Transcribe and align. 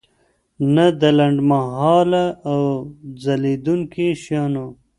نه 0.75 0.85
د 0.99 1.01
لنډمهاله 1.17 2.25
او 2.51 2.61
ځلیدونکي 3.23 4.07
شیانو. 4.23 4.65